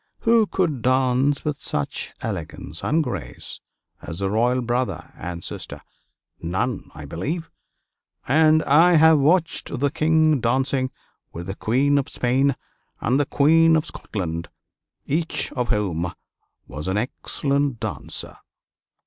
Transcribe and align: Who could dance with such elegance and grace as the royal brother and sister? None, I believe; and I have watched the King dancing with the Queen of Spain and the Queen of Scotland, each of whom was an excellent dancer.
Who 0.21 0.47
could 0.47 0.81
dance 0.81 1.45
with 1.45 1.57
such 1.61 2.11
elegance 2.21 2.83
and 2.83 3.03
grace 3.03 3.59
as 4.01 4.17
the 4.17 4.31
royal 4.31 4.63
brother 4.63 5.13
and 5.15 5.43
sister? 5.43 5.83
None, 6.41 6.89
I 6.95 7.05
believe; 7.05 7.51
and 8.27 8.63
I 8.63 8.93
have 8.93 9.19
watched 9.19 9.79
the 9.79 9.91
King 9.91 10.39
dancing 10.41 10.89
with 11.33 11.45
the 11.45 11.55
Queen 11.55 11.99
of 11.99 12.09
Spain 12.09 12.55
and 12.99 13.19
the 13.19 13.27
Queen 13.27 13.75
of 13.75 13.85
Scotland, 13.85 14.49
each 15.05 15.51
of 15.51 15.69
whom 15.69 16.11
was 16.65 16.87
an 16.87 16.97
excellent 16.97 17.79
dancer. 17.79 18.37